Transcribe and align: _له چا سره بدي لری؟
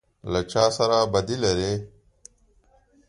_له 0.33 0.41
چا 0.51 0.63
سره 0.77 0.97
بدي 1.13 1.37
لری؟ 1.43 1.73